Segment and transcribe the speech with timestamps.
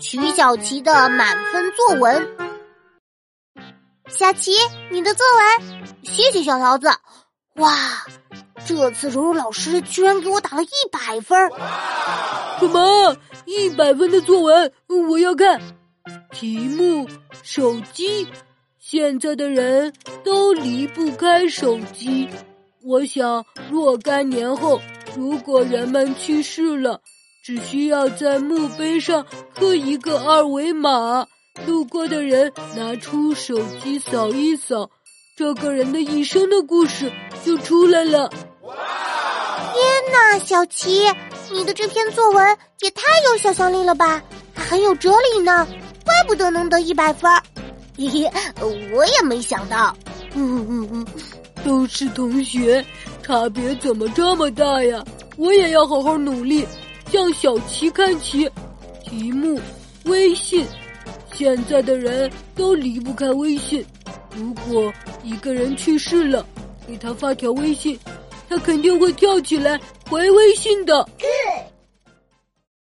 [0.00, 2.28] 曲小琪的满分作文。
[4.08, 4.52] 小琪，
[4.90, 6.88] 你的作文，谢谢小桃子。
[7.56, 7.72] 哇，
[8.64, 11.50] 这次柔柔老师居然给我打了一百分！
[12.58, 13.16] 什么？
[13.46, 14.72] 一百分的作文？
[15.08, 15.60] 我要看。
[16.30, 17.08] 题目：
[17.42, 18.26] 手机。
[18.78, 19.92] 现在的人
[20.22, 22.28] 都离不开手机。
[22.82, 24.80] 我想，若干年后，
[25.16, 27.00] 如果人们去世了，
[27.44, 31.26] 只需要在墓碑上刻一个二维码，
[31.66, 34.88] 路过的人拿出手机扫一扫，
[35.36, 37.12] 这个人的一生的故事
[37.44, 38.30] 就出来了。
[38.30, 38.42] 天
[40.10, 41.02] 哪，小琪，
[41.50, 44.22] 你的这篇作文也太有想象力了吧，
[44.54, 45.68] 还很有哲理呢，
[46.02, 47.30] 怪不得能得一百分。
[47.98, 48.32] 嘿嘿，
[48.94, 49.94] 我也没想到。
[50.32, 51.06] 嗯嗯嗯。
[51.62, 52.82] 都是同学，
[53.22, 55.04] 差别怎么这么大呀？
[55.36, 56.66] 我也要好好努力，
[57.14, 58.50] 向小齐看齐。
[59.04, 59.60] 题目：
[60.06, 60.66] 微信。
[61.32, 63.84] 现在的人都离不开微信。
[64.36, 66.44] 如果一个人去世了，
[66.88, 67.96] 给他发条微信，
[68.48, 71.08] 他肯定会跳起来回微信的。